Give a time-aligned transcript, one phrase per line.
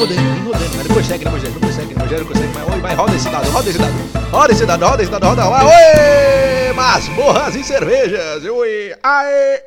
[0.00, 0.76] rodando, vem rodando.
[0.76, 2.52] Mas não consegue, não consegue, não consegue, não consegue.
[2.54, 4.30] Mas oi, vai, roda esse dado, roda esse dado.
[4.30, 5.50] Roda esse dado, roda esse dado, roda.
[5.50, 6.72] Vai, oi!
[6.72, 8.44] Masmorras e cervejas.
[8.44, 9.62] Oi, aê.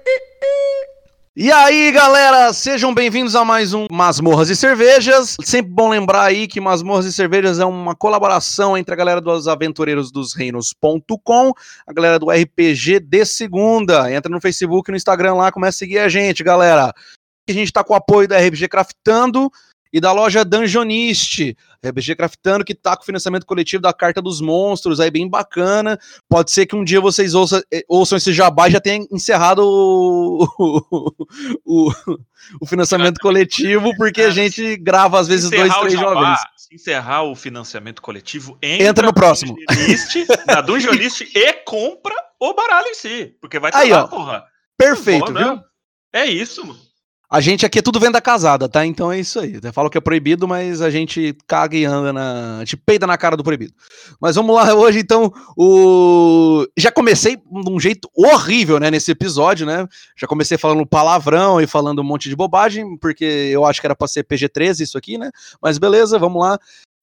[1.35, 5.35] E aí, galera, sejam bem-vindos a mais um Masmorras e Cervejas.
[5.44, 9.47] Sempre bom lembrar aí que Masmorras e Cervejas é uma colaboração entre a galera dos
[9.47, 11.51] Aventureiros dos Reinos.com,
[11.87, 14.12] a galera do RPG de Segunda.
[14.12, 16.94] Entra no Facebook no Instagram lá, começa a seguir a gente, galera.
[17.50, 19.52] A gente tá com o apoio da RPG Craftando
[19.94, 21.56] e da loja Dungeonist.
[21.86, 26.00] RPG Craftando que tá com o financiamento coletivo da Carta dos Monstros, aí bem bacana.
[26.28, 29.60] Pode ser que um dia vocês ouçam, eh, ouçam esse jabá e já tenha encerrado
[29.60, 30.48] o,
[31.64, 31.92] o,
[32.60, 36.40] o financiamento coletivo, porque a gente grava às vezes dois, três vez.
[36.58, 39.55] Se encerrar o financiamento coletivo, entra, Entra no próximo.
[39.70, 43.36] Dungeonist, na Dungeonist e compra o baralho em si.
[43.40, 44.08] Porque vai Aí, lá, ó.
[44.08, 44.44] porra.
[44.78, 45.55] Perfeito, Bom, viu?
[45.55, 45.62] né?
[46.14, 46.80] É isso, mano.
[47.34, 48.85] A gente aqui é tudo venda casada, tá?
[48.85, 49.60] Então é isso aí.
[49.63, 52.57] Eu falo que é proibido, mas a gente caga e anda na.
[52.57, 53.74] A gente peida na cara do proibido.
[54.21, 55.34] Mas vamos lá hoje, então.
[55.57, 56.63] O...
[56.77, 58.91] Já comecei de um jeito horrível, né?
[58.91, 59.88] Nesse episódio, né?
[60.16, 63.96] Já comecei falando palavrão e falando um monte de bobagem, porque eu acho que era
[63.96, 65.31] pra ser PG-13 isso aqui, né?
[65.59, 66.59] Mas beleza, vamos lá.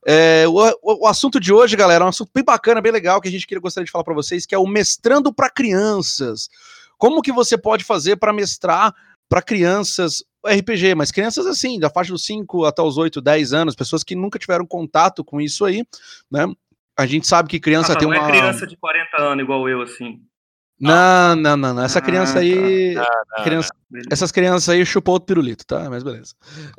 [0.06, 3.26] É, o, o- assunto de hoje, galera, é um assunto bem bacana, bem legal, que
[3.26, 6.48] a gente queria, gostaria de falar pra vocês, que é o mestrando pra crianças.
[6.96, 8.94] Como que você pode fazer pra mestrar
[9.30, 13.76] para crianças RPG, mas crianças assim, da faixa dos 5 até os 8, 10 anos,
[13.76, 15.86] pessoas que nunca tiveram contato com isso aí,
[16.30, 16.46] né?
[16.98, 18.26] A gente sabe que criança Ah, tem não uma.
[18.26, 20.20] é criança de 40 anos igual eu, assim.
[20.80, 21.84] Não, não, não, não.
[21.84, 22.40] Essa Ah, criança tá.
[22.40, 22.96] aí.
[22.96, 24.08] Ah, criança- Beleza.
[24.12, 25.90] Essas crianças aí chupou outro pirulito, tá?
[25.90, 26.32] Mas beleza.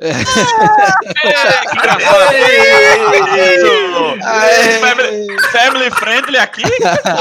[4.24, 4.78] Aê!
[4.78, 6.62] Family, family friendly aqui?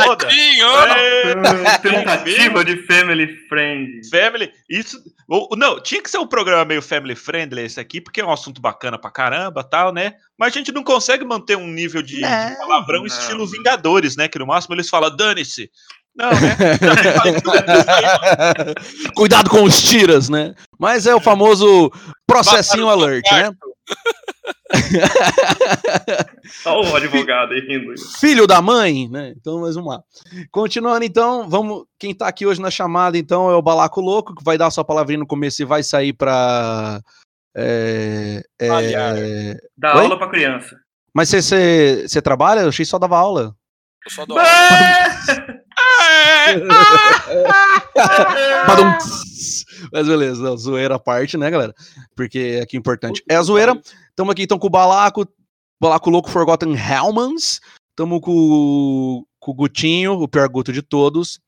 [0.06, 0.28] Foda.
[0.32, 1.34] É,
[1.80, 4.10] Tentativa de family friend.
[4.10, 4.98] Family, isso.
[5.58, 8.62] Não, tinha que ser um programa meio family friendly esse aqui, porque é um assunto
[8.62, 10.14] bacana pra caramba tal, né?
[10.38, 12.22] Mas a gente não consegue manter um nível de, de
[12.58, 13.06] palavrão não.
[13.08, 14.28] estilo Vingadores, né?
[14.28, 15.70] Que no máximo eles falam, dane-se.
[16.16, 16.56] Não, né?
[19.16, 20.54] Cuidado com os tiras, né?
[20.78, 21.90] Mas é o famoso
[22.28, 23.50] processinho alert, né?
[26.66, 27.94] Olha o advogado aí rindo.
[28.20, 29.34] filho da mãe, né?
[29.38, 30.02] Então, vamos lá.
[30.52, 31.86] Continuando, então, vamos.
[32.00, 34.72] Quem tá aqui hoje na chamada, então, é o Balaco Louco, que vai dar a
[34.72, 37.00] sua palavrinha no começo e vai sair pra.
[37.56, 39.16] é, é, Aliar.
[39.78, 40.04] Dá Oi?
[40.04, 40.76] aula pra criança.
[41.14, 42.62] mas você trabalha?
[42.62, 43.56] Eu achei que só dava aula.
[44.06, 44.50] Eu só dou aula.
[48.68, 48.92] Badum.
[49.92, 51.74] Mas beleza, não, zoeira à parte, né, galera?
[52.16, 53.80] Porque aqui o importante é a zoeira.
[54.16, 55.26] Tamo aqui então com o Balaco,
[55.80, 57.60] Balaco Louco Forgotten Helmans.
[57.96, 61.40] Tamo com, com o Gutinho, o pior Guto de todos.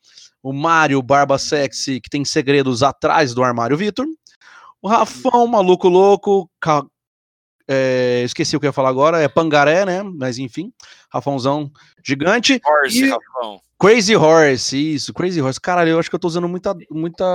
[0.41, 4.05] O Mário Barba Sexy, que tem segredos atrás do armário Vitor.
[4.81, 6.49] O Rafão, maluco louco.
[6.59, 6.83] ca-
[7.67, 9.19] é, esqueci o que eu ia falar agora.
[9.21, 10.03] É Pangaré, né?
[10.03, 10.71] Mas enfim.
[11.11, 11.71] Rafãozão
[12.03, 12.61] gigante.
[12.65, 13.59] Horse, E- Rafão.
[13.79, 15.59] Crazy Horse, isso, Crazy Horse.
[15.59, 17.25] Caralho, eu acho que eu tô usando muita, muita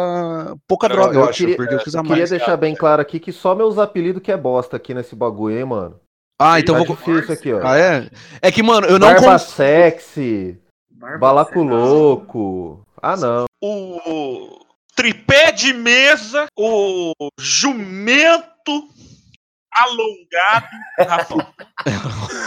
[0.67, 2.31] pouca Eu- droga, eu, eu acho, queria- porque eu Queria mais.
[2.31, 5.65] deixar bem claro aqui que só meus apelidos que é bosta aqui nesse bagulho, hein,
[5.67, 6.01] mano.
[6.41, 6.97] Ah, então tá vou.
[6.97, 7.61] difícil aqui, ó.
[7.67, 8.09] Ah, é?
[8.41, 9.43] É que, mano, eu não Barba cons...
[9.43, 10.57] sexy,
[10.91, 11.69] Barba balaco sexy.
[11.69, 12.81] louco.
[13.03, 13.45] Ah, não.
[13.63, 14.61] o
[14.97, 18.89] tripé de mesa, o jumento
[19.73, 20.69] alongado.
[21.09, 21.55] Rafão.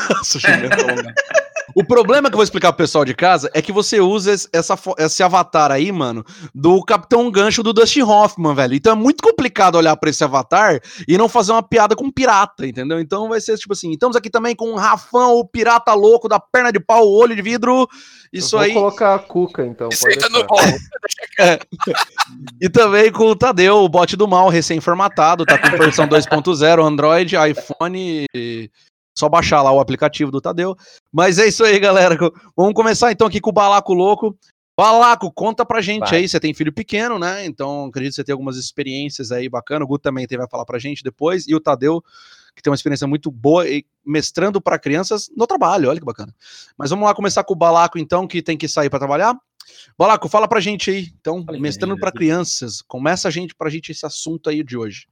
[0.09, 1.13] Nossa, jumento alongado.
[1.75, 4.49] O problema que eu vou explicar pro pessoal de casa é que você usa esse-
[4.53, 6.23] essa, esse avatar aí, mano,
[6.53, 8.73] do Capitão Gancho do Dustin Hoffman, velho.
[8.75, 12.11] Então é muito complicado olhar pra esse avatar e não fazer uma piada com um
[12.11, 12.99] pirata, entendeu?
[12.99, 13.91] Então vai ser tipo assim.
[13.91, 17.35] Estamos aqui também com o Rafão, o pirata louco da perna de pau, o olho
[17.35, 17.87] de vidro.
[18.33, 18.73] Isso Eu vou aí.
[18.73, 19.89] colocar a cuca, então.
[19.89, 20.55] Tá no bom.
[22.61, 27.35] E também com o Tadeu, o bot do mal, recém-formatado, tá com versão 2.0, Android,
[27.35, 28.69] iPhone, e
[29.17, 30.75] só baixar lá o aplicativo do Tadeu.
[31.11, 32.17] Mas é isso aí, galera.
[32.55, 34.37] Vamos começar então aqui com o Balaco Louco.
[34.77, 36.19] Balaco, conta pra gente Vai.
[36.19, 37.45] aí, você tem filho pequeno, né?
[37.45, 39.85] Então acredito que você tem algumas experiências aí bacanas.
[39.85, 41.47] O Guto também tem, vai falar pra gente depois.
[41.47, 42.01] E o Tadeu,
[42.55, 46.33] que tem uma experiência muito boa e mestrando pra crianças no trabalho, olha que bacana.
[46.77, 49.35] Mas vamos lá começar com o Balaco então, que tem que sair pra trabalhar.
[49.97, 52.81] Balaco, fala pra gente aí, então, Fala aí, mestrando pra crianças.
[52.81, 55.07] Começa a gente pra gente esse assunto aí de hoje.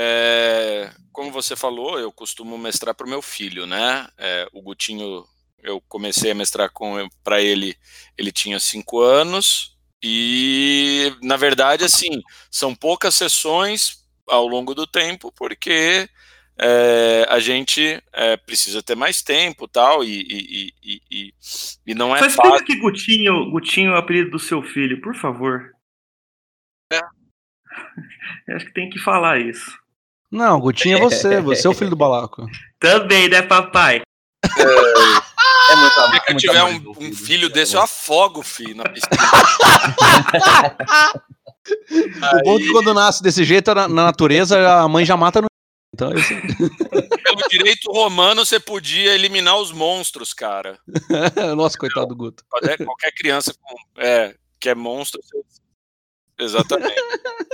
[0.00, 4.06] É, como você falou, eu costumo mestrar para o meu filho, né?
[4.16, 5.24] É, o Gutinho,
[5.60, 7.76] eu comecei a mestrar com para ele,
[8.16, 15.32] ele tinha cinco anos e, na verdade, assim, são poucas sessões ao longo do tempo,
[15.32, 16.08] porque
[16.56, 21.34] é, a gente é, precisa ter mais tempo tal, e, e, e, e,
[21.88, 22.66] e não é Só explica fácil.
[22.66, 25.72] que Gutinho, Gutinho é o apelido do seu filho, por favor.
[26.92, 27.00] É.
[28.46, 29.76] Eu acho que tem que falar isso.
[30.30, 32.46] Não, Gutinho é você, você é o filho do balaco.
[32.78, 34.02] Também, né, papai?
[34.44, 36.20] É muito amor.
[36.26, 39.10] Se eu tiver um, um filho desse, eu afogo, filho, na piscina.
[41.70, 45.42] O bom é que quando nasce desse jeito, na, na natureza, a mãe já mata
[45.42, 45.48] no.
[45.94, 46.34] Então, esse...
[46.34, 50.78] Pelo direito romano, você podia eliminar os monstros, cara.
[51.56, 52.44] Nossa, coitado do Guto.
[52.48, 55.20] Qualquer, criança com, é, que é monstro.
[55.22, 55.42] você-
[56.38, 56.94] Exatamente.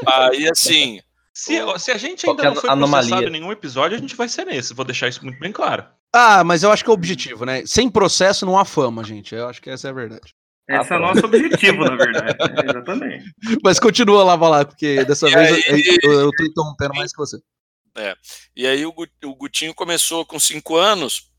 [0.07, 1.01] Aí, assim,
[1.35, 3.09] Se, se a gente ainda não foi anomalia.
[3.09, 4.73] processado em nenhum episódio, a gente vai ser nesse.
[4.73, 5.85] Vou deixar isso muito bem claro.
[6.15, 7.67] Ah, mas eu acho que é o objetivo, né?
[7.67, 9.35] Sem processo não há fama, gente.
[9.35, 10.33] Eu acho que essa é a verdade.
[10.69, 12.37] Esse é o nosso objetivo, na verdade.
[12.41, 13.35] É, exatamente.
[13.65, 17.11] Mas continua lá, vai lá, porque dessa E vez aí- eu, eu, tô interrompendo mais
[17.11, 17.39] que você.
[18.57, 18.95] E aí o,
[19.25, 21.31] o Gutinho começou com cinco anos,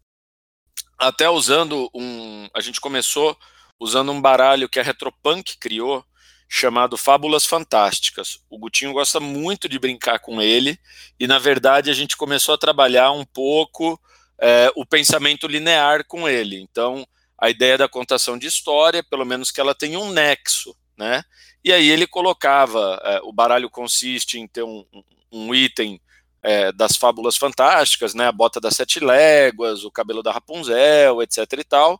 [1.00, 2.48] até usando um.
[2.54, 3.38] A gente começou
[3.80, 6.04] usando um baralho que a Retropunk criou,
[6.48, 8.40] chamado Fábulas Fantásticas.
[8.50, 10.80] O Gutinho gosta muito de brincar com ele,
[11.20, 14.00] e na verdade a gente começou a trabalhar um pouco
[14.40, 16.60] é, o pensamento linear com ele.
[16.62, 17.06] Então,
[17.38, 21.24] a ideia da contação de história, pelo menos que ela tenha um nexo, né?
[21.64, 24.86] E aí ele colocava, é, o baralho consiste em ter um,
[25.32, 26.00] um- item
[26.44, 31.40] é, das fábulas fantásticas, né, a bota das sete léguas, o cabelo da Rapunzel, etc
[31.60, 32.00] e tal.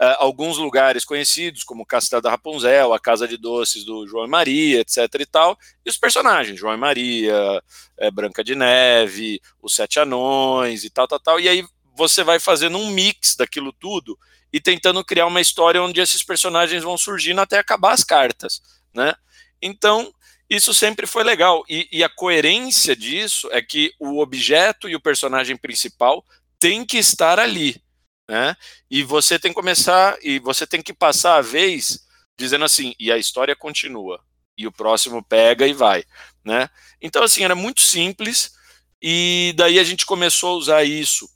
[0.00, 4.28] É, alguns lugares conhecidos, como Castelo da Rapunzel, a Casa de Doces do João e
[4.28, 5.56] Maria, etc e tal.
[5.86, 7.62] E os personagens, João e Maria,
[7.96, 11.40] é, Branca de Neve, os Sete Anões e tal, tal, tal.
[11.40, 11.64] E aí
[11.94, 14.18] você vai fazendo um mix daquilo tudo
[14.52, 18.60] e tentando criar uma história onde esses personagens vão surgindo até acabar as cartas,
[18.92, 19.14] né?
[19.62, 20.12] Então,
[20.48, 21.64] isso sempre foi legal.
[21.68, 26.24] E, e a coerência disso é que o objeto e o personagem principal
[26.58, 27.82] tem que estar ali,
[28.28, 28.56] né?
[28.90, 32.04] E você tem que começar e você tem que passar a vez
[32.36, 34.20] dizendo assim, e a história continua.
[34.56, 36.04] E o próximo pega e vai,
[36.44, 36.68] né?
[37.00, 38.52] Então assim, era muito simples
[39.02, 41.28] e daí a gente começou a usar isso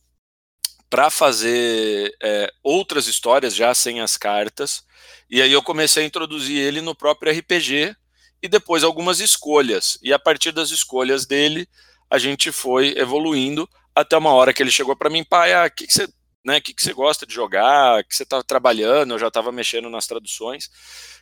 [0.88, 4.82] para fazer é, outras histórias já sem as cartas.
[5.28, 7.94] E aí eu comecei a introduzir ele no próprio RPG
[8.42, 9.98] e depois algumas escolhas.
[10.02, 11.68] E a partir das escolhas dele,
[12.10, 15.86] a gente foi evoluindo até uma hora que ele chegou para mim, pai, ah, que
[15.86, 16.08] que você,
[16.48, 18.02] né, que que você gosta de jogar?
[18.04, 19.14] Que você tá trabalhando?
[19.14, 20.70] Eu já estava mexendo nas traduções.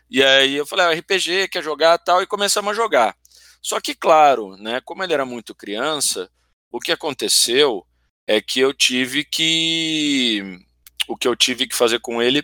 [0.09, 3.17] E aí eu falei, ah, RPG, quer jogar, tal, e começamos a jogar.
[3.61, 6.31] Só que claro, né, como ele era muito criança,
[6.71, 7.85] o que aconteceu
[8.27, 10.61] é que eu tive que
[11.09, 12.43] o que eu tive que fazer com ele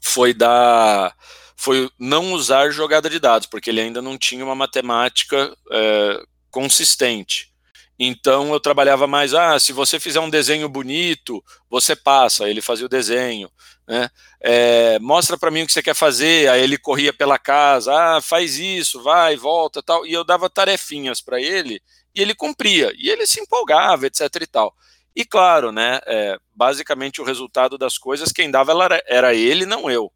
[0.00, 1.16] foi dar
[1.56, 7.51] foi não usar jogada de dados, porque ele ainda não tinha uma matemática é, consistente.
[7.98, 12.86] Então eu trabalhava mais, ah, se você fizer um desenho bonito, você passa, ele fazia
[12.86, 13.50] o desenho,
[13.86, 14.08] né?
[14.40, 18.20] É, mostra para mim o que você quer fazer, aí ele corria pela casa, ah,
[18.20, 21.80] faz isso, vai, volta, tal, e eu dava tarefinhas para ele
[22.14, 24.74] e ele cumpria, e ele se empolgava, etc e tal.
[25.14, 29.90] E claro, né, é, basicamente o resultado das coisas, quem dava era, era ele, não
[29.90, 30.10] eu.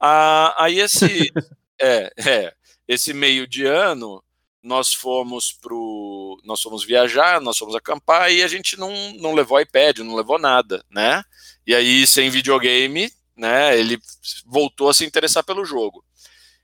[0.00, 1.32] Ah, aí esse,
[1.80, 2.54] é, é,
[2.86, 4.22] esse meio de ano,
[4.68, 9.58] nós fomos pro, nós fomos viajar, nós fomos acampar e a gente não, não levou
[9.58, 11.24] iPad, não levou nada, né?
[11.66, 13.78] E aí sem videogame, né?
[13.78, 13.98] Ele
[14.46, 16.04] voltou a se interessar pelo jogo.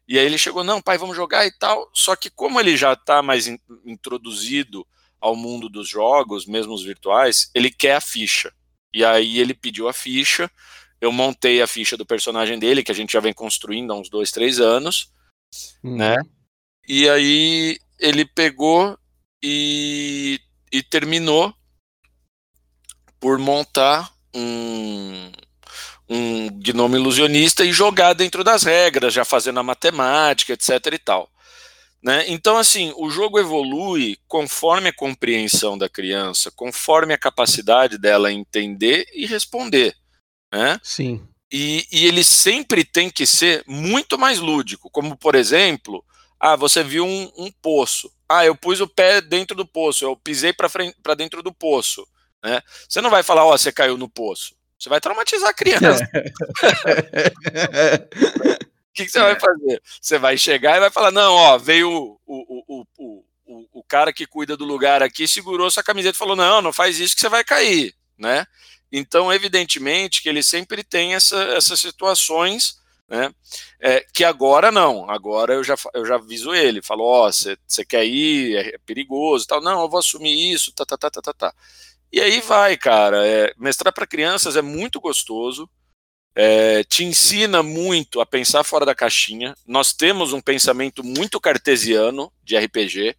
[0.07, 1.91] E aí ele chegou, não, pai, vamos jogar e tal.
[1.95, 4.87] Só que como ele já está mais in, introduzido
[5.19, 8.53] ao mundo dos jogos, mesmo os virtuais, ele quer a ficha.
[8.93, 10.51] E aí ele pediu a ficha.
[11.01, 14.11] Eu montei a ficha do personagem dele, que a gente já vem construindo há uns
[14.11, 15.11] dois, três anos,
[15.83, 15.97] Uhum.
[15.97, 16.17] né?
[16.87, 18.99] E aí ele pegou
[19.43, 20.41] e,
[20.73, 21.55] e terminou
[23.21, 25.33] por montar um,
[26.09, 31.31] um gnome ilusionista e jogar dentro das regras, já fazendo a matemática, etc e tal.
[32.03, 32.25] Né?
[32.29, 39.07] Então, assim, o jogo evolui conforme a compreensão da criança, conforme a capacidade dela entender
[39.15, 39.97] e responder.
[40.53, 40.79] Né?
[40.83, 41.27] Sim.
[41.51, 46.05] E, e ele sempre tem que ser muito mais lúdico, como por exemplo,
[46.47, 48.13] ah, você viu um, um poço.
[48.29, 52.07] Ah, eu pus o pé dentro do poço, eu pisei para dentro do poço.
[52.43, 52.61] Né?
[52.87, 54.55] Você não vai falar, ó, oh, você caiu no poço.
[54.79, 56.07] Você vai traumatizar a criança.
[58.87, 59.83] O que, que, você vai fazer?
[60.01, 64.13] Você vai chegar e vai falar: não, ó, veio o, o, o, o, o cara
[64.13, 67.21] que cuida do lugar aqui, segurou sua camiseta e falou: não, não faz isso que
[67.21, 68.47] você vai cair, né?
[68.93, 73.33] Então, evidentemente que ele sempre tem essa, essas situações, né?
[73.81, 78.05] É, que agora não, agora eu já, eu já aviso ele, falo: ó, você quer
[78.05, 81.33] ir, é perigoso, tal, não, eu vou assumir isso, tá, tá, tá, tá, tá.
[81.33, 81.55] tá.
[82.15, 83.27] E aí vai, cara.
[83.27, 85.69] É, mestrar para crianças é muito gostoso.
[86.33, 89.53] É, te ensina muito a pensar fora da caixinha.
[89.67, 93.17] Nós temos um pensamento muito cartesiano de RPG.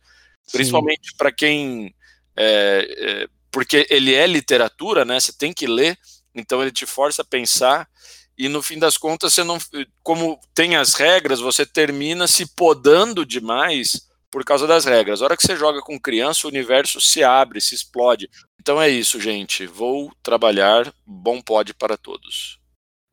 [0.50, 1.94] Principalmente para quem.
[2.38, 5.20] é, é, porque ele é literatura, né?
[5.20, 5.98] Você tem que ler,
[6.34, 7.90] então ele te força a pensar.
[8.38, 9.58] E no fim das contas, você não.
[10.04, 15.22] Como tem as regras, você termina se podando demais por causa das regras.
[15.22, 18.30] A hora que você joga com criança, o universo se abre, se explode.
[18.60, 19.66] Então é isso, gente.
[19.66, 20.92] Vou trabalhar.
[21.06, 22.60] Bom pod para todos.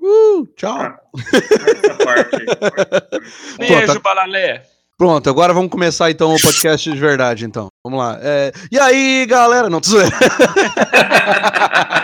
[0.01, 0.77] Uh, tchau.
[0.81, 3.57] Aí.
[3.69, 4.67] Beijo, Balalé.
[4.99, 7.69] Pronto, agora vamos começar então o podcast de verdade, então.
[7.85, 8.19] Vamos lá.
[8.21, 9.71] É, E aí, galera?
[9.71, 10.11] Não, tô zoeira.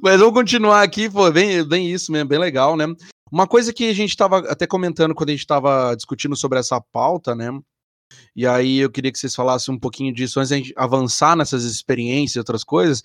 [0.00, 2.86] Mas vamos continuar aqui, pô, bem, bem isso mesmo, bem legal, né?
[3.30, 6.80] Uma coisa que a gente estava até comentando quando a gente estava discutindo sobre essa
[6.80, 7.50] pauta, né?
[8.34, 11.64] E aí eu queria que vocês falassem um pouquinho disso antes da gente avançar nessas
[11.64, 13.02] experiências e outras coisas,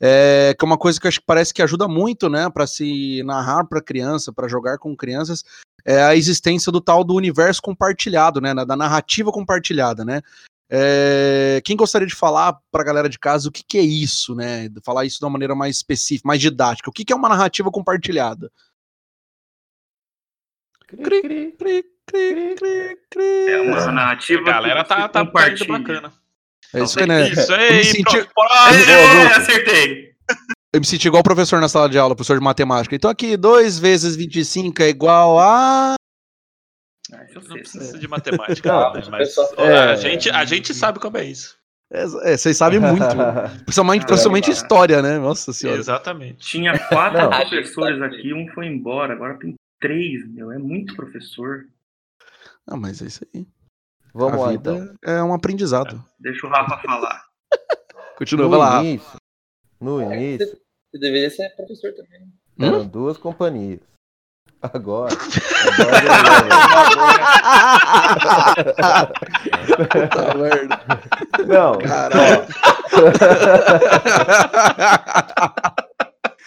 [0.00, 3.22] é, que é uma coisa que acho que parece que ajuda muito, né, para se
[3.24, 5.44] narrar para criança, para jogar com crianças,
[5.86, 10.20] é a existência do tal do universo compartilhado, né, da narrativa compartilhada, né?
[10.68, 14.34] É, quem gostaria de falar para a galera de casa o que, que é isso,
[14.34, 14.68] né?
[14.84, 16.90] Falar isso de uma maneira mais específica, mais didática.
[16.90, 18.50] O que, que é uma narrativa compartilhada?
[20.88, 21.52] Cri, cri.
[21.56, 23.52] Cri, cri, cri, cri.
[23.52, 24.40] É uma narrativa.
[24.42, 26.12] A galera que tá, tá, bacana.
[26.72, 27.28] É isso que, né?
[27.28, 29.36] Isso Eu me aí, senti- pronto, É, próximo.
[29.36, 30.14] acertei.
[30.76, 32.94] Eu me senti igual o professor na sala de aula, professor de matemática.
[32.94, 35.94] Então aqui, 2 vezes 25 é igual a.
[37.10, 39.00] Ah, eu Não precisa isso de matemática, Não, né?
[39.10, 39.78] mas É.
[39.78, 41.56] a, gente, a gente sabe como é isso.
[41.90, 42.98] É, é, vocês sabem muito.
[43.64, 44.06] Principalmente, Caramba.
[44.06, 45.18] principalmente história, né?
[45.18, 45.78] Nossa senhora.
[45.78, 46.46] Exatamente.
[46.46, 47.30] Tinha quatro Não.
[47.30, 50.52] professores aqui, um foi embora, agora tem três, meu.
[50.52, 51.64] É muito professor.
[52.66, 53.46] Ah, mas é isso aí.
[54.12, 55.14] Vamos a lá, vida então.
[55.14, 56.04] é um aprendizado.
[56.20, 57.24] Deixa o Rafa falar.
[58.18, 58.82] Continua, vai lá.
[58.82, 59.10] No início,
[59.80, 60.58] no início,
[60.96, 62.20] Você deveria ser professor também.
[62.20, 62.26] né?
[62.58, 62.66] Hum?
[62.66, 63.80] eram duas companhias.
[64.62, 65.12] Agora.
[65.12, 66.16] agora
[69.90, 70.80] Puta merda.
[71.46, 72.46] não, Caralho.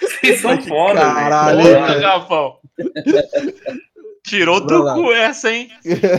[0.02, 1.62] Vocês são foda, caralho.
[1.62, 2.58] Porra, Rafão.
[4.26, 5.70] Tirou do cu essa, hein?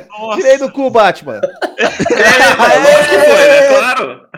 [0.08, 0.36] Nossa.
[0.40, 1.40] tirei do cu, Batman.
[1.78, 1.84] É,
[2.78, 3.68] lógico que foi, né?
[3.68, 4.28] Claro.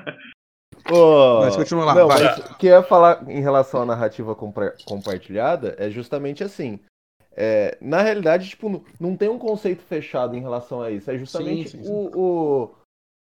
[0.90, 4.34] Ô, Mas continua lá, Não, mas o que eu ia falar em relação à narrativa
[4.34, 6.80] compartilhada é justamente assim.
[7.34, 11.10] É, na realidade, tipo, não- não tem um conceito fechado em relação a isso.
[11.10, 11.90] É justamente Sim, sim, sim.
[11.90, 12.74] o, o,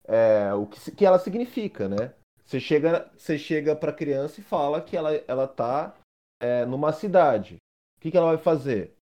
[0.07, 2.13] é, o que, que ela significa, né?
[2.45, 5.93] Você chega, você chega pra criança e fala que ela, ela tá
[6.41, 7.55] é, numa cidade.
[7.97, 8.93] O que, que ela vai fazer?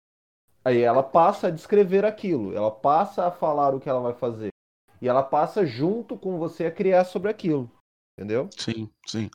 [0.65, 4.51] Aí ela passa a descrever aquilo, ela passa a falar o que ela vai fazer.
[5.01, 7.71] E ela passa junto com você a criar sobre aquilo.
[8.19, 8.51] Entendeu?
[8.57, 9.31] Sim, sim.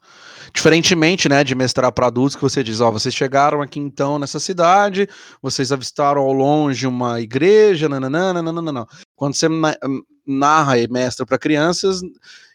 [0.54, 4.42] Diferentemente, né, de mestrar para adultos, que você diz, ó, vocês chegaram aqui então nessa
[4.42, 5.08] cidade,
[5.42, 8.86] vocês avistaram ao longe uma igreja, nananana, nananana.
[9.16, 9.78] Quando você na-
[10.28, 12.02] narra e mestra para crianças,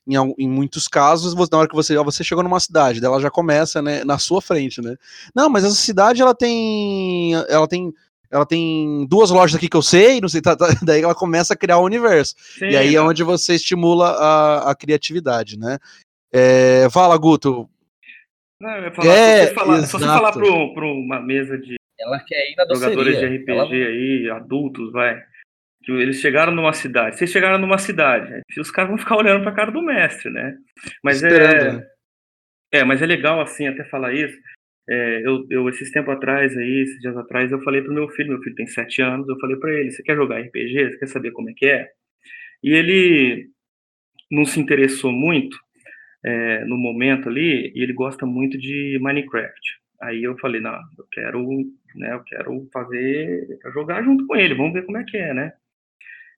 [0.07, 3.09] em, em muitos casos, você- na hora que você, ó, você chegou numa cidade, daí
[3.11, 4.97] ela já começa, né, na sua frente, né?
[5.35, 7.91] Não, mas essa cidade ela tem, ela tem,
[8.31, 11.55] ela tem duas lojas aqui que eu sei, não sei, tá- tá- daí ela começa
[11.55, 12.35] a criar o universo.
[12.59, 15.79] Sim, E aí é onde você estimula a, a criatividade, né?
[16.33, 17.69] É, fala, Guto.
[18.61, 21.57] Não, eu ia falar, É, se você falar, se você falar pro, pro uma mesa
[21.57, 23.25] de Ela quer ir na jogadores de.
[23.27, 25.23] RPG Ela- aí, adultos, vai.
[25.85, 27.17] Que eles chegaram numa cidade.
[27.17, 28.31] Vocês chegaram numa cidade.
[28.31, 28.43] né?
[28.59, 30.57] Os caras vão ficar olhando pra cara do mestre, né?
[31.03, 31.73] Mas Esperando, é.
[31.73, 31.87] né?
[32.73, 34.37] É, mas é legal assim até falar isso.
[34.91, 38.31] É, eu, eu, esses tempos atrás aí, esses dias atrás, eu falei pro meu filho,
[38.31, 40.91] meu filho tem sete anos, eu falei pra ele, você quer jogar RPG?
[40.93, 41.89] Você quer saber como é que é?
[42.63, 43.51] E ele
[44.31, 45.59] não se interessou muito
[46.25, 49.79] é, no momento ali, e ele gosta muito de Minecraft.
[50.01, 51.47] Aí eu falei, não, eu quero,
[51.97, 55.53] né, eu quero fazer, jogar junto com ele, vamos ver como é que é, né?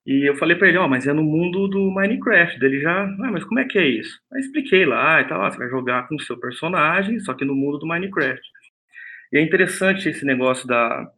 [0.06, 2.64] E eu falei pra ele, ó, mas é no mundo do Minecraft.
[2.64, 4.18] Ele já, ah, mas como é que é isso?
[4.32, 7.44] Aí expliquei lá e tal, ah, você vai jogar com o seu personagem, só que
[7.44, 8.40] no mundo do Minecraft.
[9.32, 11.10] E é interessante esse negócio da,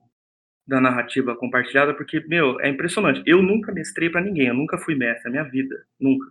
[0.67, 3.23] da narrativa compartilhada, porque, meu, é impressionante.
[3.27, 6.27] Eu nunca mestrei pra ninguém, eu nunca fui mestre na minha vida, nunca.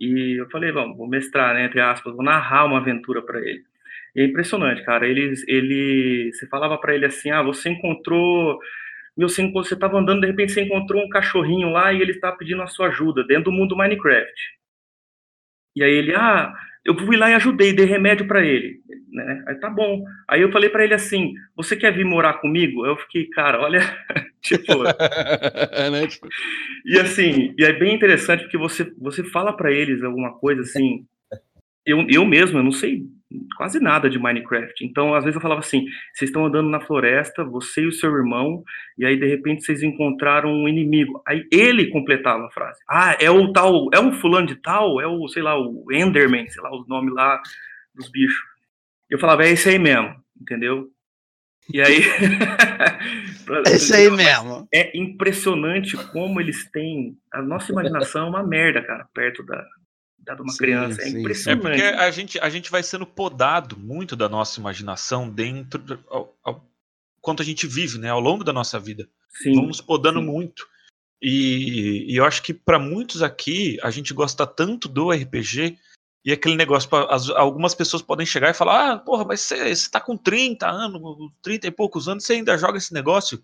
[0.00, 3.62] E eu falei, vamos, vou mestrar, né, entre aspas, vou narrar uma aventura pra ele.
[4.14, 5.06] E é impressionante, cara.
[5.08, 8.58] Eles, ele, você falava pra ele assim, ah, você encontrou
[9.16, 12.12] meu, você, encontrou- você tava andando, de repente você encontrou um cachorrinho lá e ele
[12.12, 14.32] está pedindo a sua ajuda dentro do mundo Minecraft.
[15.76, 16.52] E aí ele, ah,
[16.84, 18.80] eu fui lá e ajudei, dei remédio para ele,
[19.12, 19.44] né?
[19.48, 20.02] Aí tá bom.
[20.28, 22.84] Aí eu falei para ele assim, você quer vir morar comigo?
[22.86, 23.80] Eu fiquei, cara, olha,
[24.42, 24.82] tipo,
[25.90, 26.06] né?
[26.06, 26.28] Tipo,
[26.84, 31.06] e assim, e é bem interessante porque você, você fala para eles alguma coisa assim.
[31.84, 33.06] Eu, eu mesmo, eu não sei
[33.56, 34.84] quase nada de Minecraft.
[34.84, 38.14] Então, às vezes eu falava assim: vocês estão andando na floresta, você e o seu
[38.14, 38.62] irmão,
[38.96, 41.22] e aí de repente vocês encontraram um inimigo.
[41.26, 45.06] Aí ele completava a frase: ah, é o tal, é o fulano de tal, é
[45.06, 47.40] o, sei lá, o Enderman, sei lá, os nomes lá
[47.94, 48.42] dos bichos.
[49.10, 50.88] Eu falava: é esse aí mesmo, entendeu?
[51.72, 52.02] E aí.
[53.66, 54.68] Esse aí mesmo.
[54.72, 57.16] É impressionante como eles têm.
[57.32, 59.64] A nossa imaginação é uma merda, cara, perto da,
[60.18, 61.00] da de uma Sim, criança.
[61.02, 61.16] É sim, sim.
[61.16, 61.62] É impressionante.
[61.62, 66.36] porque a gente, a gente vai sendo podado muito da nossa imaginação dentro do, ao,
[66.42, 66.68] ao-
[67.20, 69.06] quanto a gente vive, né, ao longo da nossa vida.
[69.30, 70.26] Sim, Vamos podando sim.
[70.26, 70.66] muito.
[71.20, 75.76] E, e eu acho que para muitos aqui a gente gosta tanto do RPG
[76.24, 79.90] e aquele negócio, as- algumas pessoas podem chegar e falar: "Ah, porra, mas você, você
[79.90, 81.00] tá com 30 anos,
[81.42, 83.42] 30 e poucos anos, você ainda joga esse negócio?"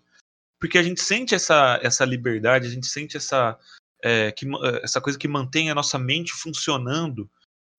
[0.59, 3.57] Porque a gente sente essa essa liberdade, a gente sente essa
[4.03, 7.29] é, que, ma- essa coisa que mantém a nossa mente funcionando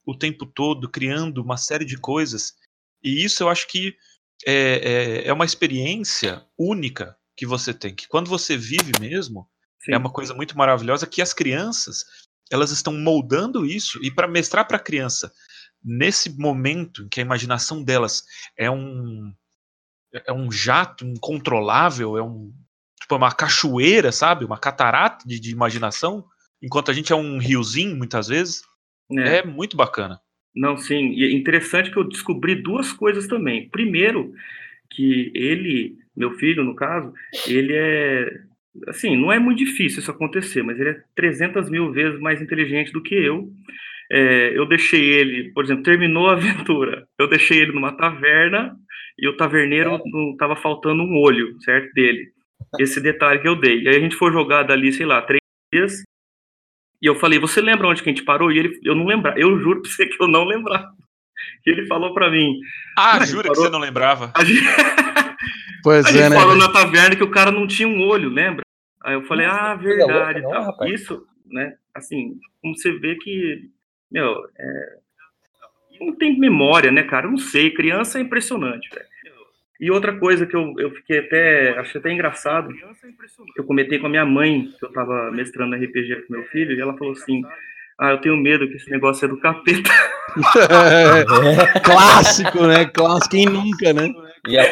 [0.05, 2.57] o tempo todo, criando uma série de coisas.
[3.03, 3.97] E isso eu acho que
[4.45, 9.49] é, é, é uma experiência única que você tem, que quando você vive mesmo,
[9.85, 9.93] Sim.
[9.93, 14.67] é uma coisa muito maravilhosa que as crianças elas estão moldando isso e para mestrar
[14.67, 15.33] para a criança
[15.85, 18.25] nesse momento em que a imaginação delas
[18.57, 19.33] é um
[20.13, 22.53] é um jato incontrolável, é um
[23.01, 26.25] tipo uma cachoeira, sabe, uma catarata de, de imaginação,
[26.63, 28.63] enquanto a gente é um riozinho muitas vezes,
[29.13, 29.39] É.
[29.39, 30.21] é muito bacana.
[30.55, 31.13] Não, sim.
[31.13, 33.69] E é interessante que eu descobri duas coisas também.
[33.69, 34.33] Primeiro,
[34.91, 37.13] que ele, meu filho, no caso,
[37.47, 38.41] ele é.
[38.89, 42.93] Assim, não é muito difícil isso acontecer, mas ele é 300 mil vezes mais inteligente
[42.93, 43.49] do que eu.
[44.11, 47.07] É, eu deixei ele, por exemplo, terminou a aventura.
[47.19, 48.77] Eu deixei ele numa taverna
[49.19, 51.93] e o taverneiro não tava faltando um olho, certo?
[51.95, 52.29] Dele.
[52.79, 53.83] Esse detalhe que eu dei.
[53.83, 55.41] E aí a gente foi jogar dali, sei lá, três
[55.73, 56.03] dias.
[57.03, 58.51] E eu falei, você lembra onde que a gente parou?
[58.51, 59.39] E ele, eu não lembrava.
[59.39, 60.89] Eu juro pra você que eu não lembrava.
[61.67, 62.59] E ele falou pra mim,
[62.97, 64.33] Ah, jura que parou- você não lembrava?
[64.35, 64.63] a gente,
[65.83, 66.37] Pois a é, gente né?
[66.37, 68.63] falou na taverna que o cara não tinha um olho, lembra?
[69.07, 70.39] Aí eu falei, Nossa, ah, louca, verdade.
[70.41, 70.77] e não?
[70.89, 71.77] Isso, né?
[71.95, 73.71] Assim, como você vê que,
[74.11, 74.97] meu, é,
[76.01, 77.27] não tem memória, né, cara?
[77.27, 77.71] Eu não sei.
[77.71, 79.07] Criança é impressionante, velho.
[79.79, 82.75] E outra coisa que eu, eu fiquei até, achei até engraçado,
[83.57, 86.81] eu comentei com a minha mãe, que eu tava mestrando RPG com meu filho, e
[86.81, 87.43] ela falou assim,
[88.01, 89.91] ah, eu tenho medo que esse negócio é do capeta.
[91.85, 92.87] Clássico, né?
[92.87, 93.31] Clássico.
[93.31, 94.09] Quem nunca, né?
[94.49, 94.65] E a-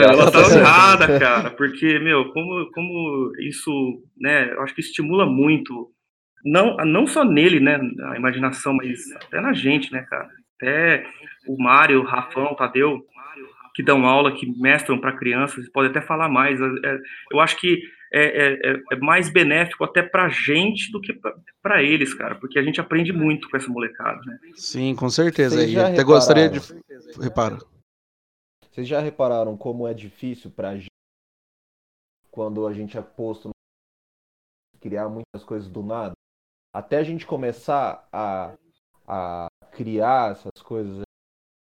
[0.00, 3.70] E ela ela tá tá errada, cara, porque, meu, como, como isso,
[4.18, 5.90] né, eu acho que estimula muito,
[6.44, 10.28] não, não só nele, né, a imaginação, mas até na gente, né, cara.
[10.56, 11.04] Até
[11.46, 13.02] o Mário, o Rafão, o Tadeu,
[13.74, 16.58] que dão aula, que mestram para crianças, podem até falar mais.
[16.60, 16.98] é- é-
[17.32, 17.78] eu acho que
[18.12, 22.36] é, é- é- é mais benéfico até pra gente do que pra- pra eles, cara,
[22.36, 24.38] porque a gente aprende muito com essa molecada, né?
[24.54, 25.62] Sim, com certeza.
[25.62, 26.60] E até gostaria de.
[27.20, 27.58] Repara.
[28.76, 30.90] Vocês já repararam como é difícil pra gente
[32.30, 33.48] quando a gente é posto
[34.78, 36.12] criar muitas coisas do nada?
[36.74, 38.52] Até a gente começar a,
[39.08, 41.04] a criar essas coisas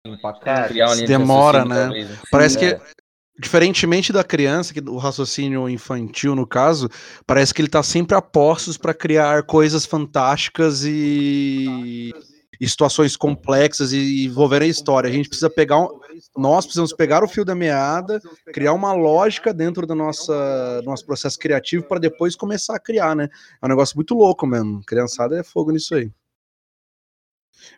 [0.08, 0.72] empacar.
[0.72, 1.84] de Demora, né?
[1.84, 2.18] talvez, né?
[2.32, 2.80] Parece é.
[2.80, 2.92] que,
[3.38, 6.88] diferentemente da criança, que o raciocínio infantil, no caso,
[7.28, 12.14] parece que ele tá sempre a postos para criar coisas fantásticas e,
[12.62, 15.10] e situações complexas e envolver a história.
[15.10, 16.00] A gente precisa pegar um,
[16.38, 18.22] nós precisamos pegar o fio da meada,
[18.54, 23.16] criar uma lógica dentro do nossa, do nosso processo criativo para depois começar a criar,
[23.16, 23.28] né?
[23.60, 24.80] É um negócio muito louco mesmo.
[24.86, 26.12] Criançada é fogo nisso aí.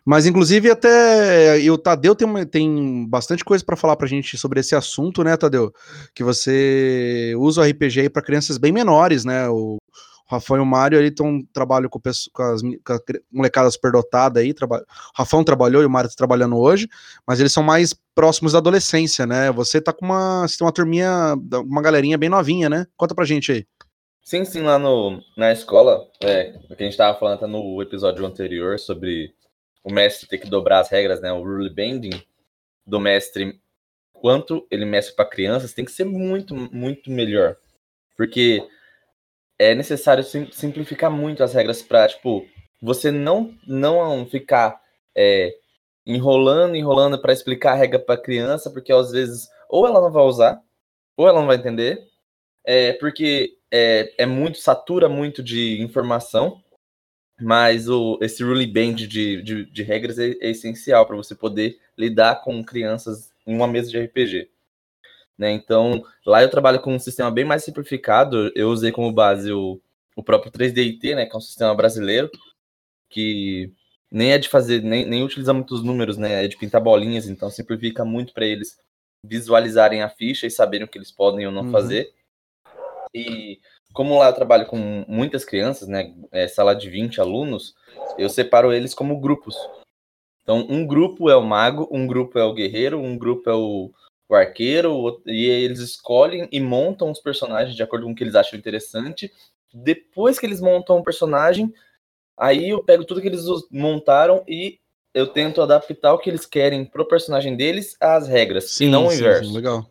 [0.04, 4.60] Mas, inclusive, até e o Tadeu tem, tem bastante coisa para falar pra gente sobre
[4.60, 5.72] esse assunto, né, Tadeu?
[6.14, 9.48] Que você usa o RPG para crianças bem menores, né?
[9.48, 9.78] O
[10.26, 13.70] Rafael e o Mário ali estão trabalham com, com as mi- com a cri- molecada
[13.70, 14.54] superdotada aí.
[14.54, 14.78] Traba...
[14.78, 16.88] O Rafão trabalhou e o Mário tá trabalhando hoje,
[17.26, 19.50] mas eles são mais próximos da adolescência, né?
[19.52, 20.48] Você tá com uma.
[20.48, 21.34] Você tem uma turminha,
[21.64, 22.86] uma galerinha bem novinha, né?
[22.96, 23.66] Conta pra gente aí.
[24.22, 27.82] Sim, sim, lá no, na escola, é, o que a gente tava falando até no
[27.82, 29.34] episódio anterior sobre
[29.82, 31.30] o mestre ter que dobrar as regras, né?
[31.30, 32.22] O rule bending
[32.86, 33.60] do mestre,
[34.14, 37.56] quanto ele mestre para crianças, tem que ser muito, muito melhor.
[38.16, 38.66] Porque
[39.58, 42.46] é necessário sim- simplificar muito as regras para, tipo,
[42.80, 44.80] você não, não ficar
[45.16, 45.54] é,
[46.06, 50.22] enrolando, enrolando para explicar a regra para criança, porque às vezes ou ela não vai
[50.24, 50.60] usar,
[51.16, 52.06] ou ela não vai entender,
[52.64, 56.62] é, porque é, é muito, satura muito de informação,
[57.40, 61.78] mas o, esse rule band de, de, de regras é, é essencial para você poder
[61.96, 64.50] lidar com crianças em uma mesa de RPG.
[65.36, 65.52] Né?
[65.52, 68.52] Então, lá eu trabalho com um sistema bem mais simplificado.
[68.54, 69.80] Eu usei como base o,
[70.14, 72.30] o próprio 3DIT, né, que é um sistema brasileiro,
[73.10, 73.72] que
[74.10, 76.44] nem é de fazer, nem, nem utiliza muitos números, né?
[76.44, 78.78] É de pintar bolinhas, então simplifica muito para eles
[79.24, 81.72] visualizarem a ficha e saberem o que eles podem ou não Uhum.
[81.72, 82.12] fazer.
[83.12, 83.58] E
[83.92, 86.14] como lá eu trabalho com muitas crianças, né?
[86.30, 87.74] É, sala de 20 alunos,
[88.18, 89.56] eu separo eles como grupos.
[90.42, 93.90] Então, um grupo é o mago, um grupo é o guerreiro, um grupo é o,
[94.28, 98.34] o arqueiro, e eles escolhem e montam os personagens de acordo com o que eles
[98.34, 99.32] acham interessante.
[99.72, 101.72] Depois que eles montam o personagem,
[102.36, 104.78] aí eu pego tudo que eles montaram e
[105.12, 109.12] eu tento adaptar o que eles querem pro personagem deles às regras, e não o
[109.12, 109.52] inverso.
[109.52, 109.90] legal.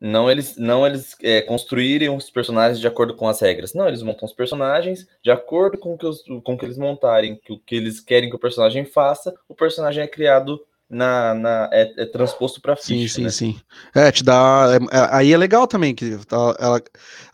[0.00, 3.74] Não eles, não eles é, construírem os personagens de acordo com as regras.
[3.74, 7.52] Não, eles montam os personagens de acordo com que, os- com que eles montarem, que
[7.52, 11.34] o que eles querem que o personagem faça, o personagem é criado na.
[11.34, 13.14] na é, é transposto pra Sim, ficha.
[13.14, 13.30] sim, né?
[13.30, 13.60] sim.
[13.94, 14.66] É, te dá.
[14.72, 16.82] é- é- aí é legal também, que ela, ela,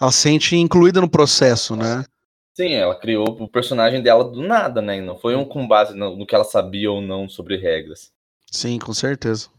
[0.01, 2.05] ela se sente incluída no processo, né?
[2.57, 5.01] Sim, ela criou o personagem dela do nada, né?
[5.01, 8.13] Não foi um com base no, no que ela sabia ou não sobre regras.
[8.51, 9.51] Sim, com certeza.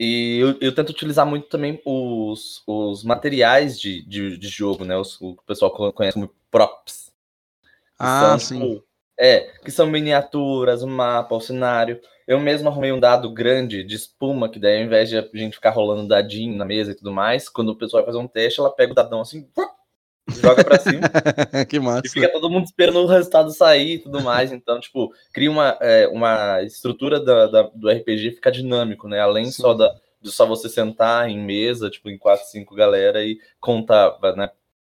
[0.00, 4.96] E eu, eu tento utilizar muito também os, os materiais de, de, de jogo, né?
[4.96, 7.12] Os, o pessoal co- conhece como props.
[7.98, 8.60] Ah, são, sim.
[8.60, 8.87] tipo,
[9.18, 12.00] é, que são miniaturas, o mapa, o cenário.
[12.26, 15.54] Eu mesmo arrumei um dado grande de espuma, que daí ao invés de a gente
[15.54, 18.60] ficar rolando dadinho na mesa e tudo mais, quando o pessoal vai fazer um teste,
[18.60, 19.48] ela pega o dadão assim,
[20.28, 21.00] joga pra cima.
[21.68, 22.06] que massa.
[22.06, 24.52] E fica todo mundo esperando o resultado sair e tudo mais.
[24.52, 29.20] Então, tipo, cria uma, é, uma estrutura da, da- do RPG fica dinâmico, né?
[29.20, 29.62] Além Sim.
[29.62, 34.18] só da, de só você sentar em mesa, tipo, em quatro, cinco galera e contar,
[34.36, 34.50] né?